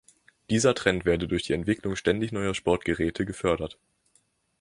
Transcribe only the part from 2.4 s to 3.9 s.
Sportgeräte gefördert.